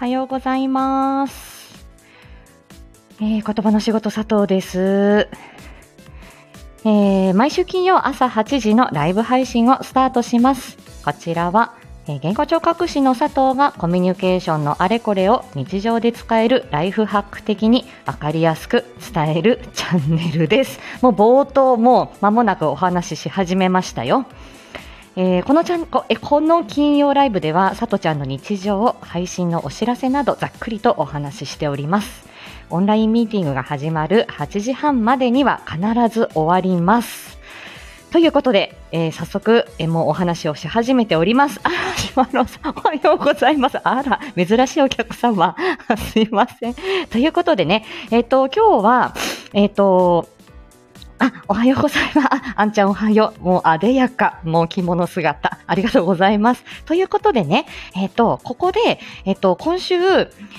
[0.00, 1.86] おはようございます。
[3.20, 5.28] えー、言葉の仕事佐藤です。
[6.86, 10.78] えー、毎週金曜朝8時のライブ配信をスタートします。
[11.04, 11.74] こちらは、
[12.06, 20.80] えー、言語聴覚士の佐藤がコミュニケーションのあれこれを日常で使えるライフハック的にわかりやすく伝えるチャンネルです。
[21.02, 24.24] もう冒頭もう間もなくお話しし始めましたよ。
[25.16, 32.28] えー、このちゃんこえこの金曜ライブではさとちゃんの日常を配信のお知らせなどざっくりとお話ししております
[32.70, 37.40] オンラインミーティングが始まる8時半までには必ず終わります
[38.12, 41.60] ということで、えー、早速、えー、もうお話をし始めております。
[41.62, 43.78] あ、島野さん、おはようございます。
[43.84, 45.54] あら、珍しいお客様。
[46.10, 46.74] すいません。
[47.08, 49.14] ということでね、えっ、ー、と、今日は、
[49.54, 50.28] えっ、と、
[51.20, 52.28] あ、おはようございます。
[52.30, 53.42] あ、あんちゃんおはよう。
[53.42, 54.40] もうあでやか。
[54.42, 55.58] もう着物姿。
[55.66, 56.64] ありがとうございます。
[56.86, 59.96] ということでね、えっ、ー、と、ここで、えっ、ー、と、今週、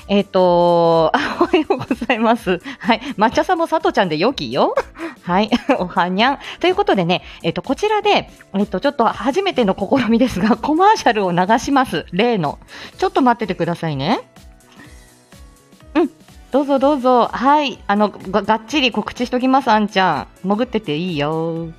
[0.07, 2.59] えっ、ー、と、あ、おはようございます。
[2.77, 3.01] はい。
[3.17, 4.75] 抹茶さんもさとちゃんでよきよ。
[5.23, 5.49] はい。
[5.79, 6.39] おはにゃん。
[6.59, 12.05] ということでね、えっ、と、こちらで、えっ、と、ちょっと初めての試みですが、コマーシャルを流します。
[12.11, 12.59] 例の。
[12.99, 14.19] ちょっと待っててくださいね。
[15.95, 16.09] うん。
[16.51, 17.27] どうぞどうぞ。
[17.27, 17.79] はい。
[17.87, 20.47] あの、ががっちり告知しときます、あんちゃん。
[20.47, 21.71] 潜ってていいよ。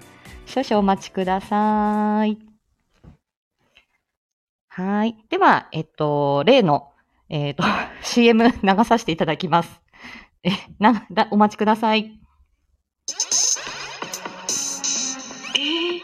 [0.47, 2.39] 少々お待ちください。
[4.69, 5.17] はい。
[5.29, 6.91] では、えっと、例の、
[7.29, 7.65] えっと、
[8.03, 9.81] CM 流させていただきます。
[10.43, 12.19] え、な、だ、お待ちください。
[15.55, 16.01] えー、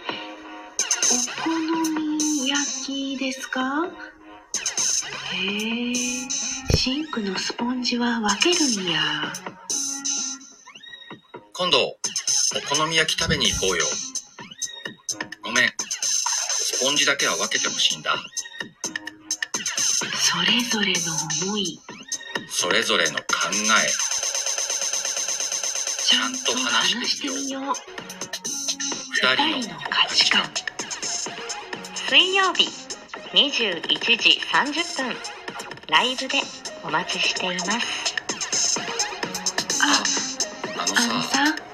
[1.10, 1.50] お好
[1.98, 3.86] み焼きですか？
[5.32, 6.37] へえ。
[6.74, 9.00] シンクのスポンジは分けるんや。
[11.52, 11.96] 今度、お
[12.74, 13.84] 好み焼き食べに行こうよ。
[15.42, 15.72] ごめん。
[16.00, 18.14] スポンジだけは分けてほしいんだ。
[20.14, 21.80] それぞれの思い。
[22.48, 23.88] それぞれの考え。
[26.04, 27.74] ちゃんと話してみよう。
[29.12, 30.42] 二人の価値観。
[32.08, 32.68] 水曜日
[33.34, 33.82] 21
[34.16, 35.16] 時30分
[35.88, 36.40] ライブで
[36.84, 38.80] お待ちしています
[39.82, 40.02] あ
[40.96, 41.68] あのさ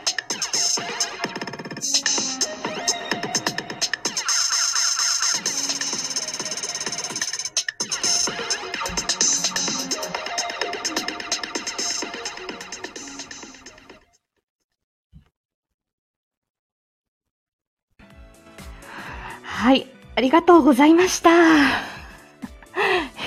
[19.65, 21.31] はい、ありがとうございました。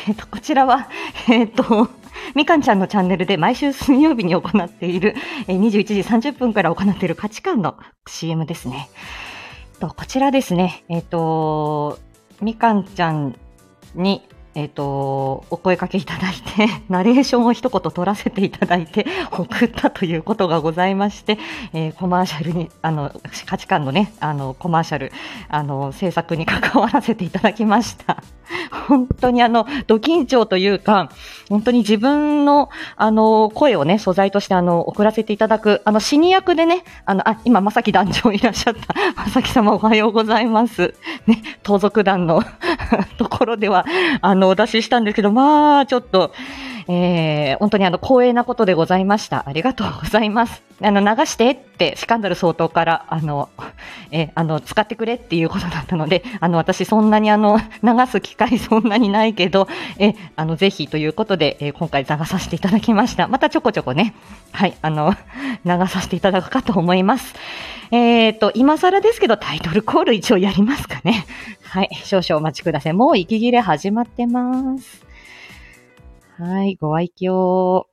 [0.08, 0.88] えっ、と、こちらは、
[1.30, 1.90] えっ、と、
[2.36, 5.16] みかんちゃんのチャンネルで毎週水曜日に行っている、
[5.48, 7.78] えー、21時30分から行っている価値観の
[8.08, 8.90] CM ですね。
[9.80, 12.00] とこちらですね、えっ、と、
[12.42, 13.36] みかんちゃん
[13.96, 14.28] に
[14.58, 21.38] えっ、と、お声かけいただいて、 ナレーションを一言取らせていただいて、送ったということがございまして、
[21.74, 23.12] えー、コマーシャルに、あの、
[23.46, 25.12] 価値観のね、あの、コマーシャル、
[25.48, 28.24] あの、制作に関わらせていただきました。
[28.72, 31.10] 本当にあの、ド緊張というか、
[31.50, 40.94] 本当に自分の、あの、声をね、素材としてあの、送らせていただく、あの、死に役でね、あの、あ、今、まさき団長いらっしゃった、まさき様おはようございます。
[41.26, 42.44] ね、盗賊団の
[43.18, 43.86] ところでは、
[44.22, 46.34] あの、お出ししたんですけど、まあ、ちょっと、
[46.90, 49.48] えー、本当にあの、光栄なことでございました。
[49.48, 50.64] ありがとうございます。
[50.82, 53.50] あの、流してって、スキャンダル相当から、あの、
[54.12, 59.68] えあの、使ってくれっていうことだったので、あの、私そんなにあの、流す機会そんなにないけど、
[59.98, 63.28] えあの、ぜひということで、え今回流させていただきました。
[63.28, 64.14] またちょこちょこね、
[64.52, 65.14] はい、あの、
[65.66, 67.36] 流させていただくかと思います。
[67.92, 71.26] えっ、と、今更ですけど、タイトルコール一応やりますかね。
[71.64, 72.94] はい、少々お待ちください。
[72.94, 75.07] もう息切れ始まってます。
[76.40, 77.86] はい、ご愛嬌。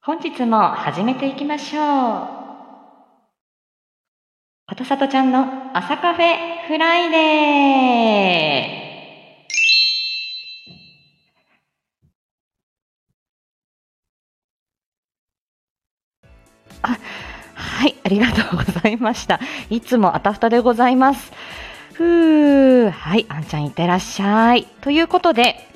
[0.00, 2.28] 本日も始めていきましょう。
[4.68, 8.77] ことさとちゃんの朝カフェフライデー。
[18.08, 19.38] ありがとうございました。
[19.68, 21.30] いつもあたふたでございます。
[21.92, 24.64] ふー、はい、あんちゃんいってらっしゃい。
[24.80, 25.68] ということで、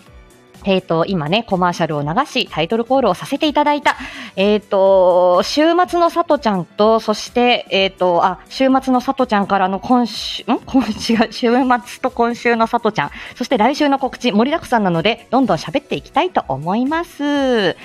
[0.65, 3.97] えっ、ー、と、今ね、コマーシャルを流し、タイトルコールをさせていただいた、
[4.37, 10.59] えっ、ー、と、週末のさとちゃんと、そして、えっ、ー、と、あ、週末のさとちゃんからの今週、ん？
[10.61, 17.77] 今週、週末と今週のさとちゃん、そして来週の告知、盛りだくさんなので、どんどん喋っていきたいと思います。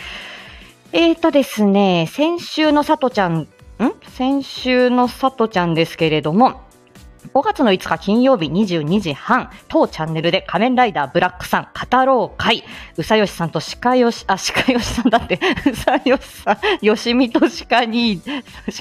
[0.94, 3.48] えっ、ー、とですね、先週のさとちゃ、ん
[4.18, 6.62] 先週のさとちゃんですけれども、
[7.34, 12.64] 5月の5日金曜日22時半、当チャンネルで仮面ライダーブラックさん語ろう会、
[12.96, 15.40] うさよしさんと鹿よし、あ、鹿よしさんだって、
[15.70, 18.22] うさよしさん、よしみと鹿に、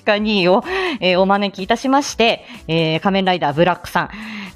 [0.05, 0.65] 鹿にを、
[1.01, 4.11] えーお招きいたしまして、えー仮面ライダーブラックさん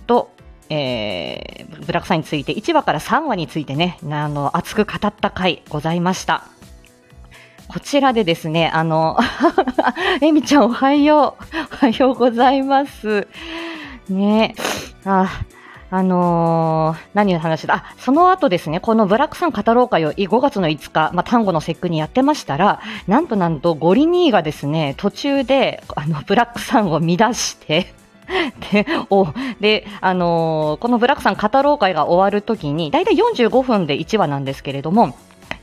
[0.06, 0.30] と、
[0.68, 6.44] えーブラックさんについて1話から3話についてね、あの、熱く語った回ございました。
[7.72, 9.16] こちらでですね、あの、
[10.20, 11.44] えみちゃんおはよう。
[11.72, 13.28] おはようございます。
[14.08, 14.56] ね
[15.04, 15.28] あ、
[15.88, 17.74] あのー何の話だ？
[17.74, 27.94] あ、その後ですね、このブラックさん語ろう会を5月の5日、まあ、単語の節句にやってましたら、なんとなんとゴリ兄がですね、途中で、あの、ブラックさんを乱して、
[28.72, 29.28] で、お、
[29.60, 35.14] で、あのーこのブラックさん語ろう会が終わるときに、だいたい45分で1話なんですけれども、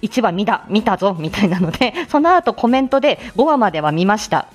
[0.02, 4.48] 1話見た、見たぞ、みたいなので、 その後コメントで5話までは見ました。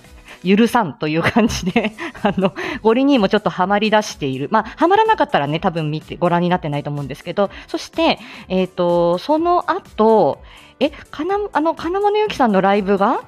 [0.45, 1.93] 許さんという感じで、
[2.23, 2.53] あの、
[2.83, 4.49] ゴリにもちょっとハマり出している。
[4.51, 8.19] まあ、ハマらなかったらね、多分見て、ご覧になってないと思うんですけど、そして、
[8.49, 10.41] えっ、と、その後、
[10.81, 13.21] え、かな、あの、金物ゆきさんのライブが、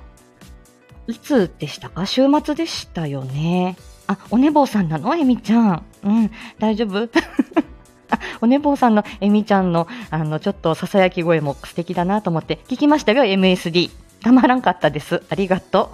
[1.06, 2.06] いつでしたか？
[2.06, 3.76] 週末でしたよね。
[4.06, 5.14] あ、おねぼうさんなの？
[5.14, 5.82] えみちゃん。
[6.02, 7.08] うん、大丈夫？
[8.40, 13.90] おねぼうさんのえみちゃんの、あの、ちょっとささやき声も素敵だなと思って、聞きましたよ、MSD。
[14.24, 15.22] たまらんかったです。
[15.28, 15.90] ありがと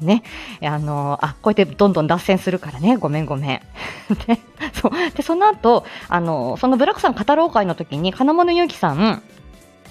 [0.00, 0.04] う。
[0.04, 0.22] ね。
[0.62, 2.96] あの、あ、こうやってどんどん脱線するからね。
[2.96, 3.60] ごめんごめん。
[4.26, 4.38] で、
[4.72, 4.92] そう。
[5.14, 9.22] で、その後、あの、そのブラックさん語ろう会の時に、金物ゆうきさん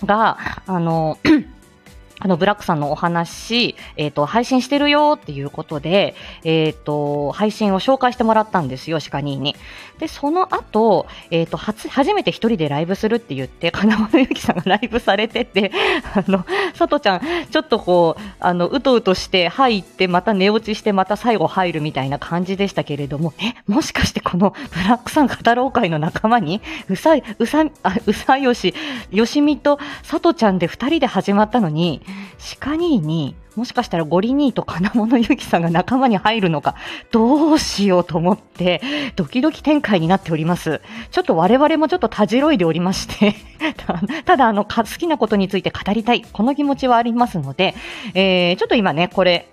[0.03, 1.19] が、あの、
[2.19, 9.55] あの、ブラックさんのお話、えっ、と、配信してるよっていうことで、えっ、と、配信を紹介してもらったんですよ、シカニーに。
[9.99, 15.71] で、その後、えっ、と、初、初めて一人でライブするって言って、金物ゆきさんがライブされてて、
[16.13, 28.73] あの、さとちゃん、ちょっとこう、あの、うとうとして入って、また寝落ちして、また最後入るみたいな感じでしたけれども、え、もしかしてこのブラックさん語ろう会の仲間に、うさ、うさ、あ、うさよし、
[29.11, 32.01] よしみとさとちゃんで二人で始まったのに、
[32.37, 36.75] シカニーに、もしかしたらゴリニーと金物ゆきさんが仲間に入るのか、
[37.11, 38.81] どうしようと思って、
[39.15, 40.81] ドキドキ展開になっております。
[41.11, 43.35] ちょっと我々もちょっとたじろいでおりまして、
[44.25, 47.75] ただあの、好きなことについて語りたい、この気持ちはありますので、
[48.13, 49.47] えー、ちょっと今ね、これ、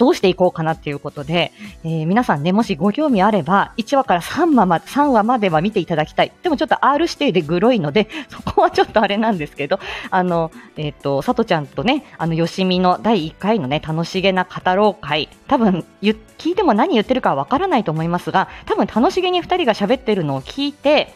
[0.00, 1.52] どうしていこうかなっていうことで、
[1.84, 6.32] えー皆さんね、もしご興味あれば、1話から3話まで、3話までは見ていただきたい。
[6.42, 9.78] でもちょっと R 指定でグロいので、そこはちょっとあれなんですけど、
[10.10, 21.14] あの、えっ、と、さとちゃんとね、あの、よしみの第1回のね、楽しげな語ろう会、多分、聞いても何言ってるかわからないと思いますが、多分楽しげに2人が喋ってるのを聞いて、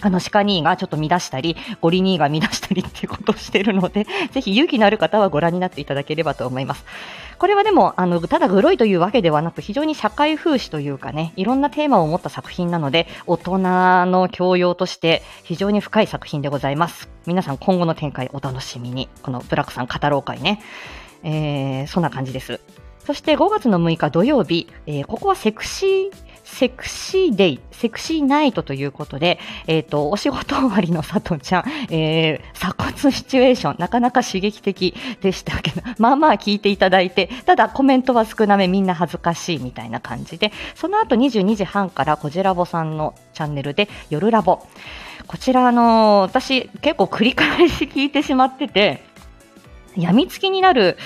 [0.00, 6.84] あの、鹿兄がちょっと乱したり、ゴリ兄が乱したりっていうことをしてるので、ぜひ勇気のある方はご覧になっていただければと思います。
[7.38, 13.58] これはでも、あの、ただグロいというわけではなく、非常に社会風刺というかね、いろんなテーマを持った作品なので、大人
[14.06, 17.08] の教養として非常に深い作品でございます。
[17.26, 19.08] 皆さん今後の展開お楽しみに。
[19.22, 20.62] このブラックさん語ろう会ね。
[21.22, 22.60] えー、そんな感じです。
[23.04, 26.10] そして5月の6日土曜日、えーここはセクシー、
[26.46, 44.62] セクシーデイ、セクシーナイトということで、えっ、と、お仕事終わりの佐藤ちゃん、えー、鎖骨シチュエーション、なかなか刺激的でしたけど、 まあまあ聞いていただいて、ただコメントは少なめ、みんな恥ずかしいみたいな感じで、その後22時半からこじらぼさんのチャンネルで夜ラボ。
[45.26, 49.02] こちら、あの私結構繰り返し聞いてしまってて、
[49.96, 50.96] やみつきになる、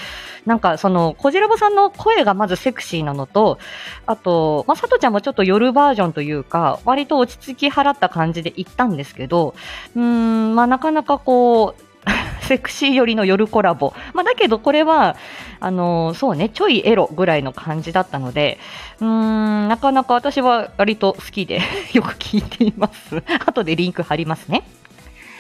[0.47, 3.59] なんかその、こじらぼさんの声がまずセクシーなのと、
[4.06, 9.54] あと、まあ、さとちゃんもちょっと夜バージョンというか、割と落ち着き払った感じで行ったんですけど、
[9.94, 11.82] うーん、まあ、なかなかこう、
[12.42, 13.92] セクシー寄りの夜コラボ。
[14.14, 15.16] まあ、だけどこれは、
[15.61, 18.59] あのそうね、ちょいエロぐらいの感じだったので、
[19.00, 21.61] うーん、なかなか私は割と好きで
[21.92, 23.23] よく聞いています。
[23.47, 24.62] 後でリンク貼りますね。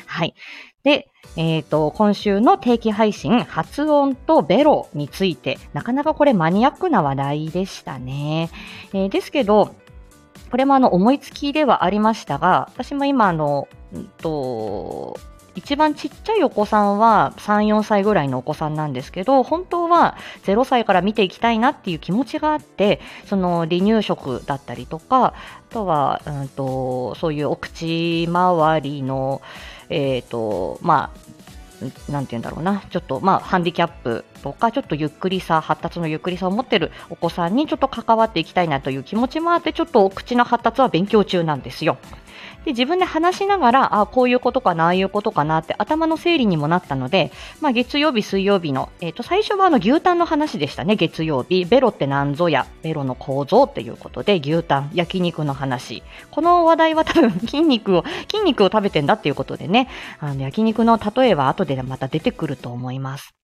[0.06, 0.34] はい。
[0.82, 8.50] で、えっ、と、今週の定期配信、発音とベロについて、なかなかこれマニアックな話題でしたね。
[8.92, 9.74] えーですけど、
[10.50, 15.16] これもあの思いつきではありましたが、私も今あの、うんと、
[15.54, 25.34] 一番ちっちゃいお子さんは3、4歳ぐらいのお子さんなんですけど、本当は0歳から見ていきたいなっていう気持ちがあって、その離乳食だったりとか、あ
[25.70, 29.42] とは、うんと、そういうお口周りの、
[29.88, 31.30] えっ、と、まあ、
[32.12, 41.96] なんて言うんだろうな、ちょっと、まあ、ハンディキャップとか、ちょっとゆっくりさ、発達のゆっくりさを持ってるお子さんにちょっと関わっていきたいなという気持ちもあって、ちょっとお口の発達は勉強中なんですよ。
[42.64, 51.64] で、自分で話しながら、あこういうことかな、ああいうことかなって頭の整理にもなったので、まあ、月曜日、水曜日の、えっ、と、最初はあの牛タンの話でしたね、月曜日。
[51.64, 56.02] ベロって何ぞや、ベロの構造っていうことで、牛タン、焼肉の話。
[56.30, 59.88] この話題は多分 筋肉を、筋肉を食べてんだっていうことでね、
[60.18, 63.39] あの、焼肉の例えは後でまた出てくると思います。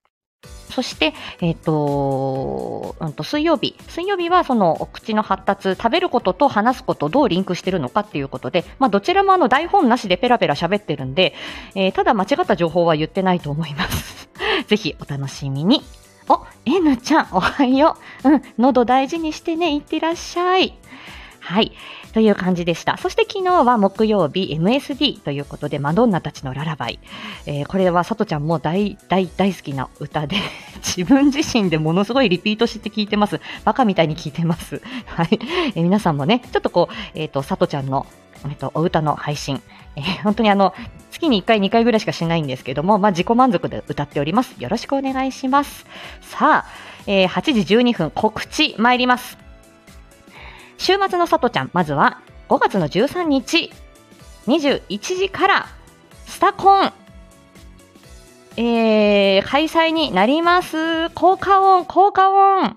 [0.71, 3.77] そして、えっ、と、うんと、水曜日。
[3.89, 11.35] 水曜日はそのお口の発達、食べることと話すことどうリンクしてるのかっていうことで、まあどちらもあの台本なしでペラペラ喋ってるんで、
[11.75, 14.29] えーただ間違った情報は言ってないと思います。
[14.69, 15.83] ぜひお楽しみに。
[16.29, 18.29] お、N ちゃん、おはよう。
[18.29, 20.77] うん、喉大事にしてね、いってらっしゃい。
[21.41, 21.73] はい。
[22.17, 22.97] という感じでした。
[22.97, 26.99] そして昨日は木曜日 MSD ということで、マドンナたちのララバイ。
[27.45, 30.39] えーこれはさとちゃんも大、大、大好きな歌で、
[30.83, 33.43] 自分自身でものすごいリピートして聞いてます。
[33.67, 34.81] バカみたいに聞いてます。
[35.05, 35.29] はい。
[35.75, 38.07] えー皆さんもね、ちょっとこう、えっ、と、さとちゃんの、
[38.49, 39.61] えっと、お歌の配信、
[39.97, 40.73] えー本当にあの、
[41.11, 44.55] 月に1回、2回ぐらいしかしないんですけども、まあ、自己満足で歌っております。
[44.59, 45.85] よろしくお願いします。
[46.23, 46.67] さあ、
[47.07, 49.46] えー8時12分、告知参ります。
[50.79, 53.73] 週末のさとちゃん、まずは5月の13日、
[54.47, 55.67] 21時から、
[56.27, 56.93] スタコン、
[58.57, 61.11] えー、開催になります。
[61.11, 62.77] 効果音、効果音。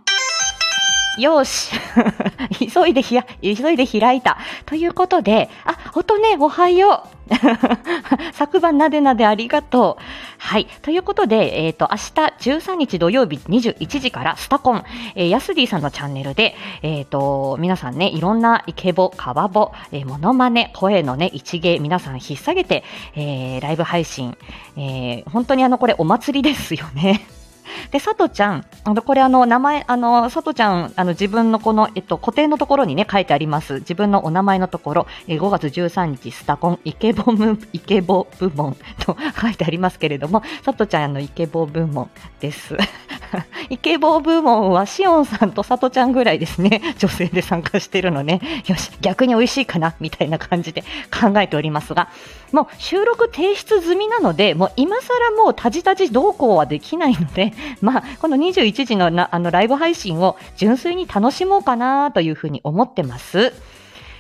[1.19, 1.71] よし。
[2.73, 4.38] 急いでひや、急いで開いた。
[4.65, 7.19] ということで、あ、音ね、おはよう。
[8.33, 10.03] 昨晩なでなでありがとう。
[10.39, 10.65] はい。
[10.81, 12.03] ということで、えっ、と、明日
[12.51, 14.83] 13日土曜日21時からスタコン、
[15.15, 22.83] えー、ヤスディさんのチャンネルで、えっ、と、皆さんね、いろんなイケボ、カワボ、えー、モノマネ、声のね、一芸、皆さん引っ提げて、
[23.15, 24.35] えー、ライブ配信、
[24.75, 27.38] えー、本当にあの、これお祭りですよね。
[27.91, 33.75] で、さとちゃん、あの、これあの、名前、あの、さとちゃん、あの、自分のこの、えっと、固定のところにね、書いてあります。
[33.75, 42.09] 自分のお名前のところ、えー5月13日、スタコン、イケボム、イケボ部門 と 書いてありますけれども、さとちゃんのイケボ部門
[42.39, 42.77] です。
[43.69, 48.41] イケボ部門はしおんさんとさとちゃんぐらいですね、女性で参加してるのね。
[48.65, 52.09] よし、逆に美味しいかな、みたいな感じで考えておりますが、
[52.51, 63.53] もう収録提出済みなので、もう今更もうタジタジ同行はできないので、 まあ、この21時のなあのライブ配信を純粋に楽しもうかなというふうに思ってます。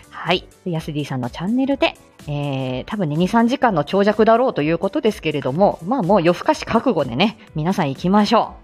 [0.09, 0.45] はい。
[0.65, 1.95] ヤスディさんのチャンネルで、
[2.27, 8.55] えー、多分ね、2、3時間の長尺だろうということですけれども、まあもう夜更かし覚悟でね、皆さん行きましょ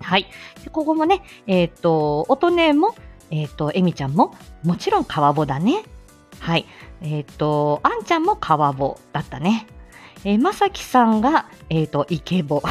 [0.00, 0.04] う。
[0.04, 0.26] はい。
[0.64, 2.94] でここもね、えっ、と、音音も、
[3.30, 4.34] えっ、と、エミちゃんも、
[4.64, 5.82] もちろん川ボだね。
[6.40, 6.66] はい。
[7.02, 9.66] えっ、と、あんちゃんも川ボだったね。
[10.24, 12.62] えーまさきさんが、えっ、と、イケボ。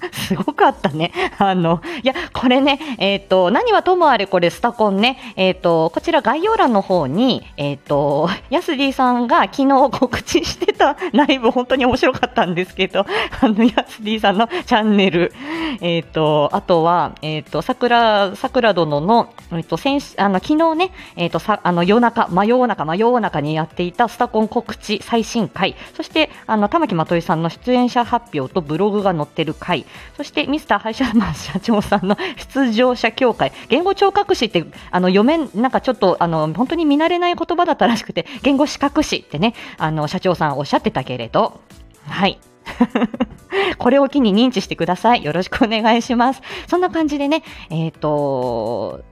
[0.12, 1.12] すごかったね。
[1.38, 13.06] あの、いや、これね、えっ、と、何はともあれこれスタコンね、えっ、と、こちら概要欄の方に、えっ、と、ヤスディさんが昨日告知してた ライブ本当に面白かったんですけど、
[13.40, 15.32] あの、ヤスディさんのチャンネル、
[15.80, 29.85] えっ、と、あとは、えっ、と、桜、桜殿の、えっ、と、先週、あの、昨日ね、えっ、と、さ、あの、夜中、真夜中、真夜中にやっていたスタコン告知最新回、そして、あの、玉木まといさんの出演者発表とブログが載ってる回、
[30.16, 32.16] そしてミスターハイシャーマン社長さんの
[32.54, 41.60] 出場者協会、言語聴覚士って、あの、読め、なんかちょっと、あの、本当に見慣れない言葉だったらしくて、言語視覚士ってね、あの、社長さんおっしゃってたけれど、
[42.08, 42.38] はい。
[43.78, 45.24] これを機に認知してください。
[45.24, 46.42] よろしくお願いします。
[46.66, 49.04] そんな感じでね、えっ、と、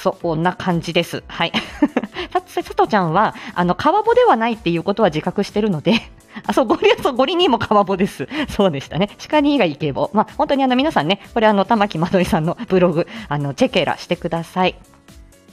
[0.00, 1.22] そんな感じです。
[1.28, 1.52] はい。
[2.46, 5.94] さ、さとちゃんは、あの、川ぼではないっていうことは自覚してるので、
[6.46, 8.28] あ、そう、ゴリ、そう、ゴリにも川ぼです。
[8.48, 9.10] そうでしたね。
[9.28, 10.10] 鹿にがイケボ。
[10.12, 14.74] まあ、本当にあの、皆さんね、これあの、玉木まどいさんのブログ、あの、チェケラしてください。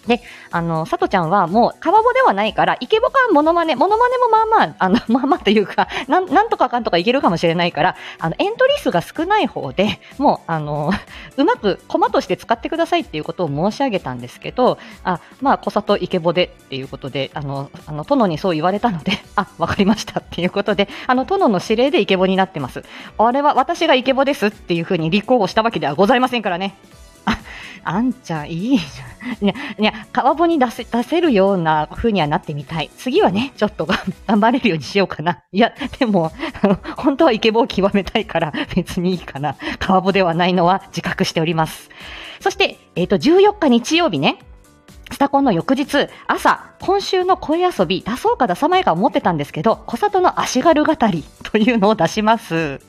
[0.08, 0.22] で、
[0.52, 10.92] あの、さとちゃんはもう、川ボではないから、イケボかモノマネ、モノマネもまあまあ、あの、 まあまあというか、なん、なんとかかんとかいけるかもしれないから、あの、エントリー数が少ない方で、もう、あの、
[11.38, 22.84] うまく、コマとして使ってくださいっていうことを申し上げたんですけど、あ、まあ、小里イケボでっていうことで、あの、あの、殿にそう言われたので、 あ、わかりましたっていうことで、あの、殿の指令でイケボになってます。
[23.18, 26.76] あれは私がイケボですっていうふうに立候補したわけではございませんからね。
[27.84, 29.46] あ、んちゃん、いいじゃん。
[29.46, 32.90] いや、いや、川ボに出せ、出せるような風にはなってみたい。
[32.98, 35.44] 次はね、ちょっと頑張れるようにしようかな。
[35.52, 36.32] いや、でも、
[36.98, 39.56] 本当はイケボを極めたいから、別にいいかな。
[39.80, 41.90] 川ボではないのは自覚しております。
[42.40, 44.40] そして、えっ、と、14日日曜日ね、
[45.12, 52.82] スタコンの翌日、朝、今週の声遊び出そうか出さないか思ってたんですけど、小里の足軽語りというのを出します。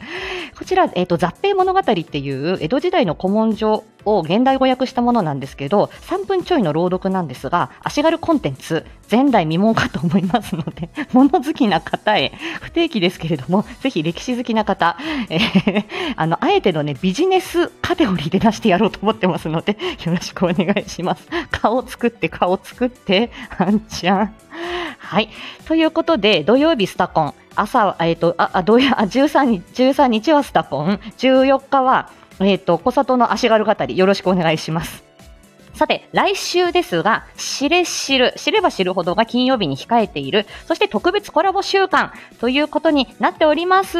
[0.59, 3.85] こちら、えっ、と、雑兵物語っていう江戸時代の古文書
[4.17, 14.97] を現代語訳したものなんですけど、3分ちょいの朗読なんですが、足軽コンテンツ、前代未聞かと思いますので、 物好きな方へ、不定期ですけれども、ぜひ歴史好きな方、
[15.31, 15.85] えー
[16.17, 21.29] あの、あえてのね、ビジネスカテゴリーで出してやろうと思ってますので、よろしくお願いします。
[21.50, 24.35] 顔作って、顔作って、あんちゃん。
[24.99, 25.29] はい。
[25.67, 35.04] ということで、土曜日スタコン、朝、えっ、と、あ、あ、土曜、あ、13日、13日はスタコン、14日は、えっ、と、小里の足軽語り、よろしくお願いします。
[35.78, 43.99] さて、来週ですが、知れ知る、知れば知るほどが金曜日に控えている、そして特別コラボ週間ということになっております。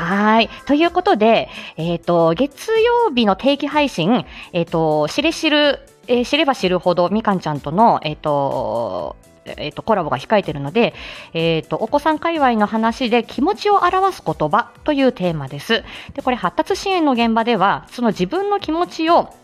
[0.00, 0.48] はい。
[0.66, 10.94] ということで、えっ、と、月曜日の定期配信、えっ、と、知れ知る、えー知れば知るほどみかんちゃんとの、えっ、と、えっ、と、コラボが控えているので、
[11.32, 15.82] えっ、と、お子さん界隈の話で気持ちを表す言葉というテーマです。
[16.14, 19.34] で、これ発達支援の現場では、その自分の気持ちを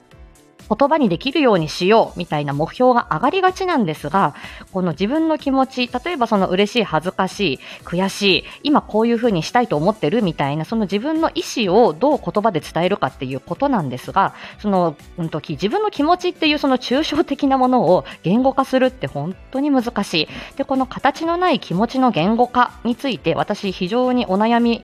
[0.69, 4.35] 言葉にできるようにしようみたいな目標が上がりがちなんですが、
[4.73, 20.29] この自分の気持ち、例えばその嬉しい、恥ずかしい、悔しい、今こういうふうにしたいと思ってるみたいな、その自分の意思をどう言葉で伝えるかっていうことなんですが、その、うんと、き自分の気持ちっていうその抽象的なものを言語化するって本当に難しい。
[20.57, 24.83] で、この形のない気持ちの言語化について、私非常にお悩み、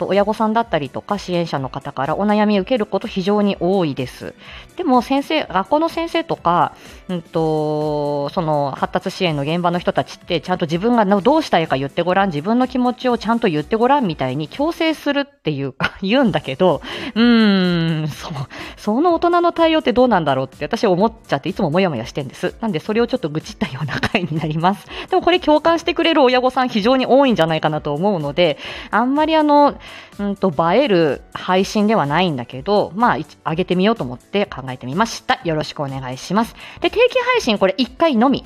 [0.00, 4.34] 親御さんだったりとか支援者の方からお悩み受けること非常に多いです。
[4.76, 6.74] でも先生、学校の先生とか、
[7.08, 16.82] うんと、その発達支援の現場の人たちって、ちゃんと自分がどうしたいか言ってごらん、自分の気持ちをちゃんと言ってごらんみたいに強制するっていうか、 言うんだけど、
[17.14, 18.32] うーん、そう、
[18.76, 22.56] その大人の対応ってどうなんだろうって私思っちゃっていつももやもやしてんです。
[22.60, 24.86] なんでそれをちょっと愚痴ったような回になります。
[25.08, 28.58] でもこれ共感してくれる親御さん非常に多いんじゃないかなと思うので、
[28.90, 29.76] あんまりあの、
[30.18, 35.40] うんと映える配信ではないんだけど、まあ、い上げてみようと思って考考えてみました。
[35.44, 36.54] よろしくお願いします。
[36.80, 38.44] で、定期配信これ1回のみ。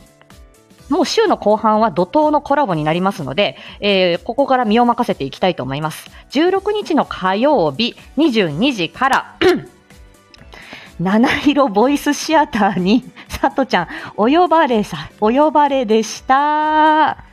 [0.89, 6.11] もう週の後半は怒涛のコラボになりますので、えーここから身を任せていきたいと思います。
[6.31, 9.37] 16日の火曜日22時から、
[10.99, 17.28] 七色ボイスシアターに、さとちゃん、お呼ばれさ、お呼ばれでした。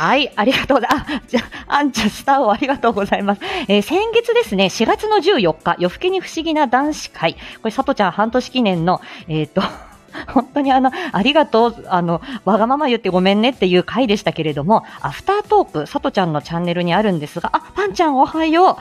[0.00, 1.14] はい、ありがとうございます。
[1.14, 3.42] あ、じゃあ、あんちゃ、スターをありがとうございます。
[3.68, 7.34] えー先月ですね、4月の14日、夜更けに不思議な男子会。
[7.34, 9.60] これ、さとちゃん半年記念の、えっ、と、
[10.32, 18.76] 本当にあの、ありがとう、あの、わがまま言ってごめんねっていう回でしたけれども、アフタートーク、さとちゃんのチャンネルにあるんですが、あ、パンちゃんおはよう。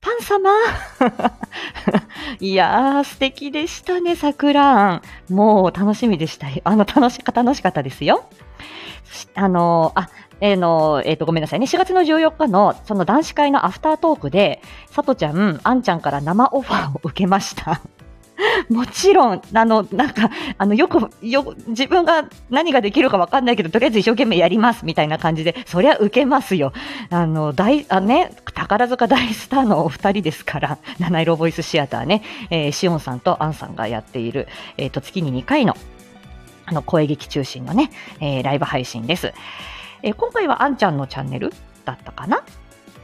[0.00, 0.50] パン様
[2.40, 5.02] いやー、素敵でしたね、桜ん。
[5.30, 6.62] もう楽しみでしたよ。
[6.64, 8.24] あの、楽しか、楽しかったですよ。
[9.34, 11.66] あのーあ、えーの、えっ、と、ごめんなさいね。
[11.66, 17.80] 4月の14日の、その男子会のアフタートークで、さとちゃん、あんちゃんから生オファーを受けました。
[18.68, 26.72] もちろん、あの、なんか、あの、よく、よ、自分が何ができるかわかんないけど、とりあえず一生懸命やります、みたいな感じで、そりゃ受けますよ。
[27.10, 35.76] あの、大、あ、ね、宝塚大スターのお二人ですから、七色ボイスシアターね、えー、しおんさんとあんさんがやっている、えっ、と、月に2回の、
[36.66, 39.32] あの、声劇中心のね、えーライブ配信です。
[40.02, 41.52] えー今回はあんちゃんのチャンネル
[41.84, 42.42] だったかな？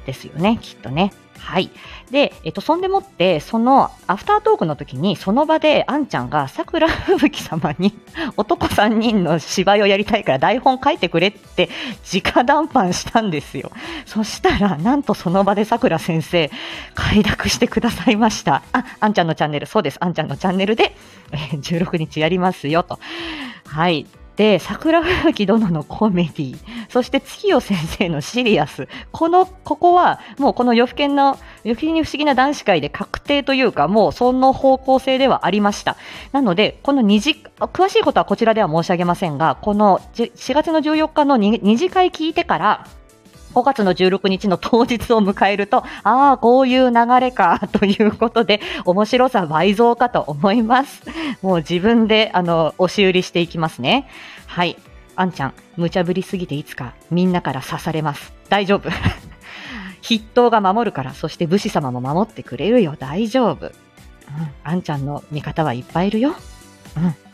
[0.07, 1.13] ですよね、きっとね。
[1.39, 1.71] はい。
[2.11, 7.95] で、えっと、そんでもって、その、アフタートークの時に、その場で、あんちゃんが、桜吹雪様に、
[8.37, 11.71] 男3人の芝居をやりたいから台本書いてくれって、
[12.13, 13.73] 直談判したんですよ。
[14.05, 16.51] そしたら、なんとその場で桜先生、
[16.95, 18.63] 快諾してくださいました。
[18.73, 19.99] あ、あんちゃんのチャンネル、そうです。
[20.01, 20.95] あんちゃんのチャンネルで、
[21.53, 22.99] 16日やりますよ、と。
[23.71, 24.07] はい。
[24.35, 26.57] で、桜吹雪殿のコメディ、
[26.89, 35.97] そして月夜先生のシリアス、この、ここは、もうこの夜更けの、夜更けに不思議な男子会で確定というか、もうその方向性ではありました。
[36.33, 42.87] なので、この二次、詳しいことはこちらでは申し上げませんが、この4月の14日の二二次会聞いてから、
[43.55, 51.03] 5月の16日の当日を迎えると、ああ、こういう流れか、 ということで、面白さ倍増かと思います。
[51.43, 54.09] もう自分で、あの、押し売りしていきますね。
[54.47, 54.77] はい。
[55.17, 58.33] あんちゃん、無茶ぶりすぎていつかみんなから刺されます。
[58.49, 58.89] 大丈夫。
[60.03, 62.97] 筆頭が守るから、そして武士様も守ってくれるよ。
[62.99, 63.67] 大丈夫。
[63.67, 63.73] うん。
[64.65, 66.35] あんちゃんの味方はいっぱいいるよ。
[66.97, 67.30] うん。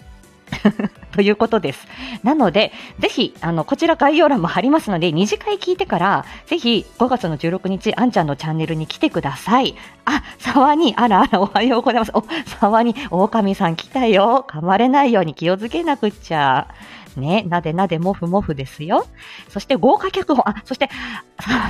[1.12, 1.86] ということです。
[2.22, 9.74] なので、ぜひ、あの、こちら概要欄も貼りますので、二次会聞いてから、ぜひ、5月の16日、あんちゃんのチャンネルに来てください。
[10.04, 12.12] あ、沢に、あらあら、おはようございます。
[12.14, 12.24] お、
[12.60, 14.46] 沢に、狼さん来たよ。
[14.48, 16.68] 噛まれないように気をつけなくっちゃ。
[17.16, 19.06] ね、なでなでもふもふですよ。
[19.48, 20.90] そして豪華脚本、あ、そして、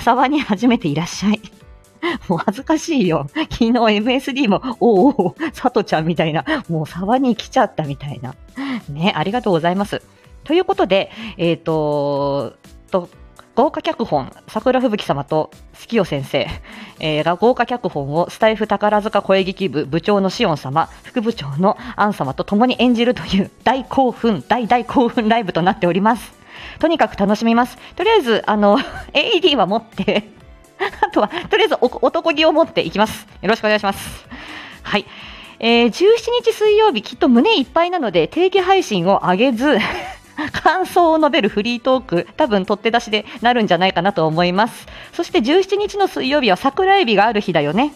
[0.03, 1.41] 沢に初めていらっしゃい。
[2.29, 3.29] もう恥ずかしいよ。
[3.51, 8.35] 昨日 MSD も、おお、さとちゃんみたいな、もう沢に来ちゃったみたいな。
[8.89, 10.03] ね、ありがとうございます。
[10.45, 12.55] ということで、えっ、と、
[12.91, 13.09] と、
[13.57, 16.47] 豪華脚本、桜吹雪様と月夜先生、
[17.01, 26.33] えーが豪華脚本をスタイフ宝塚声劇部部長のシオン様、副部長のアン様と共に演じるという大興奮、大大興奮ライブとなっております。
[26.79, 27.79] とにかく楽しみます。
[27.97, 28.79] とりあえず、あの、
[29.15, 30.36] AED は持って、
[31.01, 33.27] あとは、とりあえず男気を持っていきます。
[33.43, 34.27] よろしくお願いします。
[34.83, 35.07] はい。
[35.59, 39.79] えー17日水曜日、きっと胸いっぱいなので、定期配信を上げず、
[40.53, 44.87] 感想を述べるフリートーク、多分取って出しでなるんじゃないかなと思います。
[45.13, 47.95] そして17日の水曜日は桜エビがある日だよね。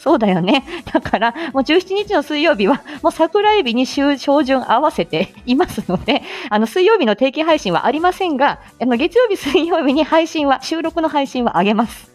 [0.00, 0.64] そうだよね。
[0.90, 12.10] だから、もう17日の水曜日は、もう桜エビに週照準合わせていますので、あの、水曜日の定期配信はありませんが、あの、月曜日、水曜日に配信は、収録の配信は上げます。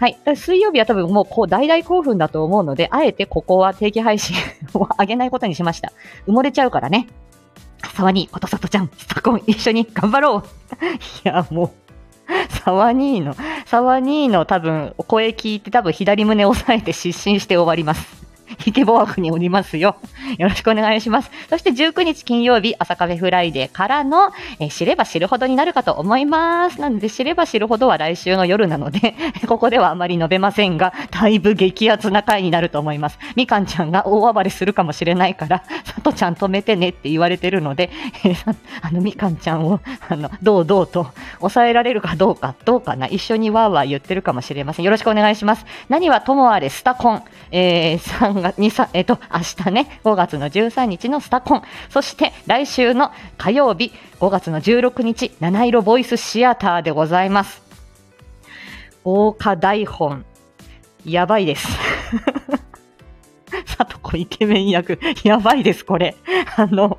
[0.00, 0.18] はい。
[0.34, 4.34] 水曜日は多分もう、こう、大々興奮だと思うので、あえてここは定期配信
[4.72, 5.92] を上げないことにしました。
[6.26, 7.08] 埋もれちゃうからね。
[7.94, 10.44] 沢に、ことさとちゃん、スタコン一緒に頑張ろう。
[11.24, 11.70] いや、もう、
[12.64, 13.34] 沢兄の、
[13.66, 18.22] 沢兄の多分、お声聞いて多分左胸を押さえて失神して終わります。
[18.66, 19.96] イケボ枠におりますよ。
[20.38, 21.30] よろしくお願いします。
[21.48, 26.80] そして19日金曜日、朝カフェフライデーからの、えー知れば知るほどになるかと思います。
[26.80, 29.14] なので、知れば知るほどは来週の夜なので、
[29.46, 33.18] ここではあまり述べませんが、だいぶ激アツな回になると思います。
[33.36, 37.90] みかんちゃんが大暴れするかもしれないから、さとちゃん止めてねって言われてるので、
[38.24, 41.06] え ーあの、みかんちゃんを、あの、どうどうと、
[41.38, 44.84] 抑えられるかどうか、どうかな、一緒にわーわー言ってるかもしれません。
[44.84, 45.64] よろしくお願いします。
[45.88, 57.62] 何はともあれ、スタコン、えー、3月、2、3、えっ、と、明日ね、5月の13日のスタコン、そして来週の火曜日、5月の16日、七色ボイスシアターでございます。
[59.04, 60.24] 豪華台本、
[61.04, 61.68] やばいです。
[63.66, 66.16] さとこイケメン役、やばいです、これ。
[66.56, 66.98] あの、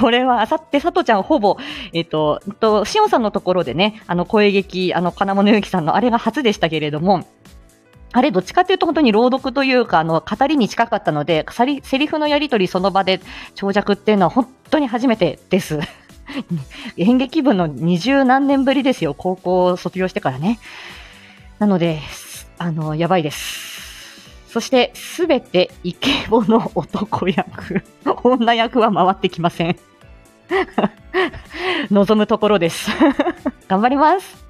[0.00, 1.56] これは、あさってさとちゃんほぼ、
[1.92, 7.24] えっと、えっと、しおんさんのところでね、あの、声劇、あの、金物ゆきさんのあれが初でしたけれども、
[8.12, 13.20] あれ、どっちかというと本当に朗読というか、あの、語りに近かったので、さりセリフのやりとりその場で
[13.54, 15.78] 長尺っていうのは本当に初めてです。
[16.96, 20.58] 演劇部の二十何年ぶりですよ、高校を卒業してからね。
[21.58, 22.00] なので、
[22.58, 23.68] あの、やばいです。
[24.48, 27.84] そして、すべてイケボの男役。
[28.24, 29.76] 女役は回ってきません。
[31.90, 32.90] 望むところです。
[33.68, 34.47] 頑張ります。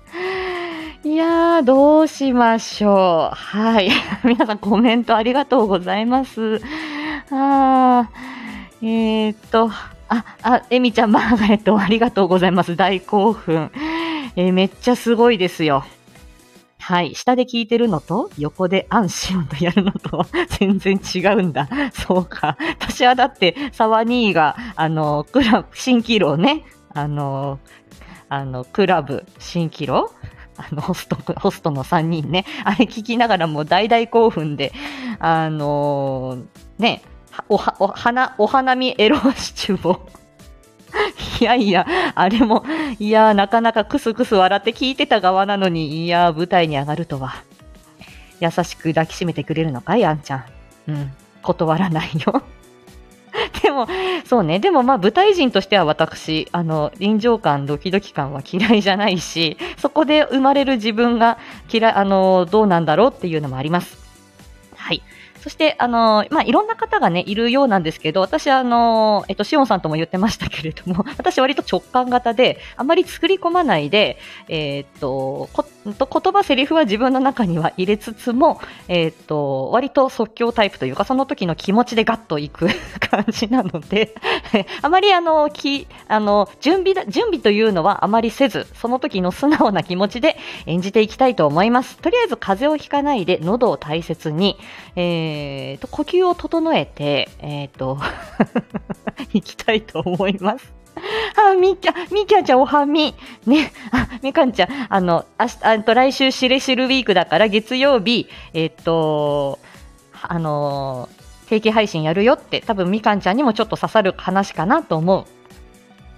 [1.08, 3.34] いやー、どうしましょう。
[3.34, 3.88] はい。
[4.24, 6.60] 皆さんコメントありがとうございます。
[7.30, 9.70] あー、えー、っと、
[10.10, 12.76] あ、あ、エミちゃん、マーガレット、ありがとうございます。
[12.76, 13.70] 大興奮。
[14.36, 15.82] えーめっちゃすごいですよ。
[16.78, 17.14] はい。
[17.14, 20.26] 下で聞いてるのと、横でアンシオンとやるのと
[20.60, 21.70] 全然違うんだ。
[21.90, 22.58] そうか。
[22.80, 27.60] 私はだって、沢兄が、あの、クラブ、新キロね、あの、
[28.28, 30.12] あの、クラブ、新キロ
[30.58, 34.72] あの、ホスト、ホストの3人ね、あれ聞きながらもう大々興奮で、
[35.20, 36.38] あの
[36.78, 37.02] ね、
[37.48, 40.08] おは、お花、お花見エロシチューを、
[41.40, 42.64] いやいや、あれも、
[42.98, 47.36] いや、なかなかクスクス笑って聞いてた側なのに、いや、舞台に上がるとは。
[48.40, 50.44] 優しく抱きしめてくれるのかいあんちゃん。
[50.88, 52.42] うん、断らないよ。
[53.62, 53.86] でも、
[54.24, 54.58] そうね。
[54.58, 61.38] でもまあ舞台人としては私、あの、臨場感、ドキドキ感は嫌いじゃないし、そこで生まれる自分が
[61.72, 63.98] 嫌、あの、どうなんだろうっていうのもあります。
[64.76, 65.02] はい。
[65.42, 82.68] そして、あの、まあ、いろんな方がね、いるようなんですけど、私、あの、えっと、しおんさんとも言ってましたけれども、 私割と直感型で、あまり作り込まないで、えーっと、こ、言葉、セリフは自分の中には入れつつも、えーっと、割と即興タイプというか、その時の気持ちでガッといく
[83.10, 84.14] 感じなので、
[84.82, 91.96] あまりあの、き、あの、準備だ、準備というのはあまりせず、その時の素直な気持ちで演じていきたいと思います。
[91.98, 94.58] とりあえず風邪をひかないで、喉を大切に、
[94.96, 95.27] えー
[95.80, 97.98] と、呼吸を整えて、えーと、
[99.32, 100.72] いきたいと思います。
[101.36, 103.14] あ、みきゃ、みきゃちゃんおはみ。
[103.46, 109.58] ね、あ、みかんちゃん、あの、明日、あと来週しれしるウィークだから月曜日、えっ、と、
[110.22, 115.24] あのー定期配信やるよって、多分みかんちゃんにもちょっと刺さる話かなと思う。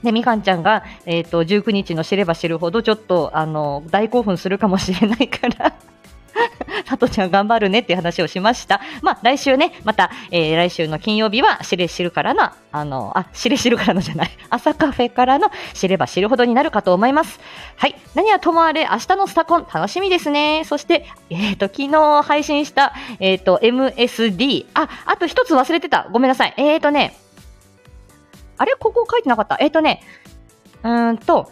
[0.05, 5.75] で、みかんちゃんが、えっ、と、19日の知れば知るほど、ちょっと、あの、大興奮するかもしれないから、
[6.87, 8.81] さとちゃん頑張るねっていう話をしました。
[9.03, 17.41] まあ、来週ね、また、えー来週の金曜日は、知れ知るからの、あの、あ、知れ知るからのじゃない、 朝カフェからの知れば知るほどになるかと思います。
[17.77, 17.95] はい。
[18.15, 20.63] 何はともあれ、明日のスタコン、楽しみですね。
[20.65, 24.67] そして、えっ、と、昨日配信した、えっ、と、MSD。
[24.75, 26.09] あ、あと一つ忘れてた。
[26.11, 26.55] ごめんなさい。
[26.57, 27.17] えっ、とね、
[28.59, 29.57] あれここ書いてなかった。
[29.61, 30.03] えっ、とね、
[30.83, 31.51] うーんと、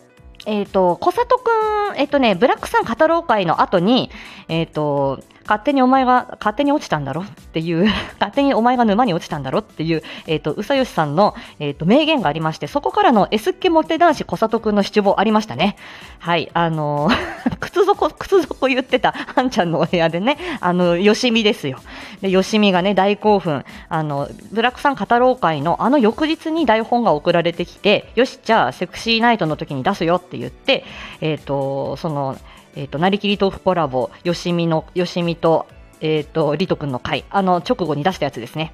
[0.49, 1.51] えっ、と、小里く
[1.95, 4.11] ん、えっ、とね、ブラックさん語ろう会の後に、
[4.49, 7.87] えっ、と、勝手にお前が、勝手に落ちたんだろっていう、
[8.21, 15.77] 勝手にお前が沼に落ちたんだろっていう、えっ、と、うさよしさんの、えっ、と、名言がありまして、そこからの S っ気モテ男子小里くんの七望ありましたね。
[16.19, 17.09] はい、あの
[17.61, 21.79] 靴底、靴底言ってた、はんちゃんのお部屋でね、あの、よしみですよ。
[22.21, 23.65] で、よしみがね、大興奮。
[23.89, 30.85] あの、ブラックさん語ろう会のあの翌日に台本が送られてきて、よし、じゃあ、セクシーナイトの時に出すよって言って、
[31.23, 32.37] えっ、と、その、
[32.79, 35.67] えっ、と、なりきり豆腐コラボ、よしみの、よしみと、
[36.01, 38.73] えっ、と、りとくんの回、あの、直後に出したやつですね。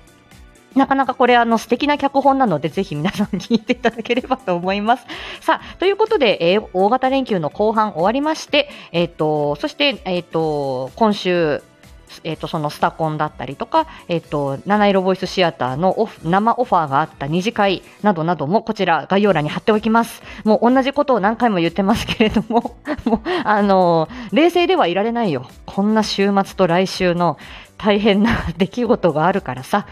[0.74, 5.06] なかなかこれあの素敵な脚本なので、ぜひ皆さん聞いていただければと思います。
[5.40, 11.62] さあ、ということで、えー大型連休の後半終わりまして、えっ、と、そして、えっ、と、今週、
[12.24, 20.22] えっ、と、そのスタコンだったりとか、えっ、と、七色ボイスシアターのオフ生オファーがあった二次会などなども、こちら概要欄に貼っておきます。
[20.44, 25.46] もう同じことを何回も言ってますけれども、 もう、あの冷静ではいられないよ。
[25.66, 27.38] こんな週末と来週の
[27.78, 29.86] 大変な出来事があるからさ。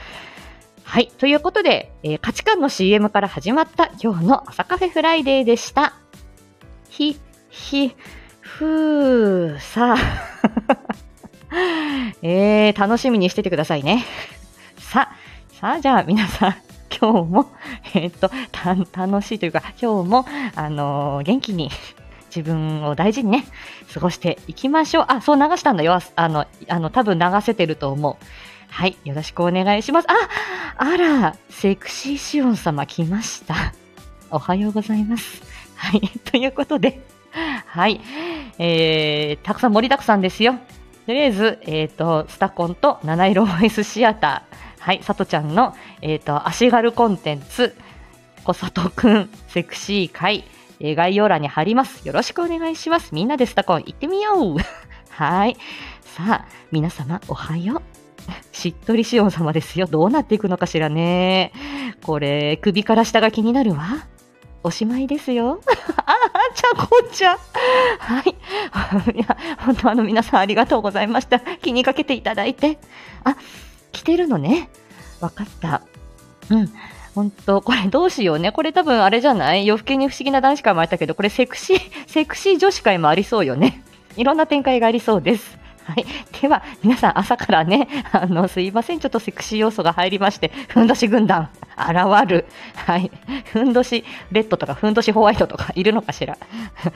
[0.85, 1.09] はい。
[1.19, 5.95] ということで、えー価値観の CM から始まった今日の朝カフェフライデーでした。
[6.89, 7.95] ひ、ひ、
[8.41, 11.12] ふー、さあ。
[12.23, 14.05] えー、楽しみにしててくださいね。
[14.79, 15.17] さあ、
[15.61, 16.55] さあ、じゃあ皆さん、
[17.01, 17.51] 今日も、
[17.95, 18.31] えーっと、
[18.97, 21.71] 楽しいというか、今日も、あのー元気に、
[22.35, 23.45] 自分を大事にね、
[23.93, 25.05] 過ごしていきましょう。
[25.09, 25.93] あ、そう流したんだよ。
[25.93, 28.17] ああの、あの、多分流せてると思う。
[28.71, 30.09] はい、よろしくお願いします。
[30.11, 30.15] あ、
[30.79, 33.75] あら、セクシーシオン様来ました。
[34.31, 35.43] おはようございます。
[35.77, 37.03] はい、ということで、
[37.67, 38.01] はい、
[38.59, 40.59] えー、たくさん盛りだくさんですよ。
[41.07, 47.75] とりあえず、えっ、と、スタコンと七色ボイスシアター、はい、さとちゃんの、えっ、と、足軽コンテンツ、
[48.45, 50.45] 小里くん、セクシー会、
[50.81, 52.07] えー概要欄に貼ります。
[52.07, 53.15] よろしくお願いします。
[53.15, 54.57] みんなでスタコン行ってみよう。
[55.11, 55.57] はい。
[56.01, 58.03] さあ、皆様、おはよう。
[58.57, 59.87] しっとりしおん様ですよ。
[59.87, 61.53] どうなっていくのかしらね。
[62.05, 64.07] これ、首から下が気になるわ。
[64.65, 65.61] おしまいですよ。
[65.97, 66.15] あ、
[66.53, 67.39] ちゃこちゃ。
[67.99, 68.31] はい。
[69.15, 71.41] いや、本当あの皆さんありがとうございました。
[71.41, 72.79] 気にかけていただいて。
[73.25, 73.37] あ、
[73.93, 74.69] 来てるのね。
[75.21, 75.83] わかった。
[76.51, 76.73] うん。
[77.15, 78.53] 本当これどうしようね。
[78.53, 79.67] これ多分あれじゃない？
[79.67, 83.83] 夜更けに不思議な男子会もあったけど、これセクシー、セクシー女子会もありそうよね。
[84.17, 85.59] いろんな展開がありそうです。
[85.85, 86.07] はい。
[86.41, 89.01] では、皆さん朝からね、あの、すいません。
[89.01, 92.47] ちょっとセクシー要素が入りまして、ふんどし軍団、現る。
[92.75, 93.11] はい。
[93.47, 96.39] ふんどしレッドとか、ふんどしホワイトとかいるのかしら。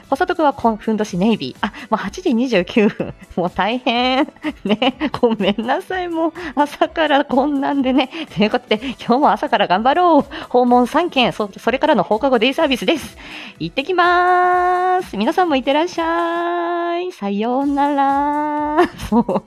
[0.09, 1.65] 小里くんはこんふんどしネイビー。
[1.65, 2.09] あ、もう8
[2.47, 3.13] 時29分。
[3.35, 4.27] もう大変。
[4.63, 5.11] ね。
[5.19, 6.07] ごめんなさい。
[6.07, 8.09] もう朝からこんなんでね。
[8.35, 10.47] ということで、今日も朝から頑張ろう。
[10.49, 13.17] 訪問3件、そそれからの放課後デイサービスです。
[13.59, 15.17] 行ってきまーす。
[15.17, 17.11] 皆さんもいってらっしゃい。
[17.11, 18.76] さようなら。
[19.09, 19.43] そう。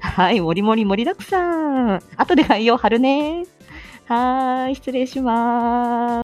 [0.00, 1.40] はい、もりもり盛りだくさ
[1.96, 2.02] ん。
[2.16, 3.44] 後で概要貼るね。
[4.06, 6.12] はーい、失礼します。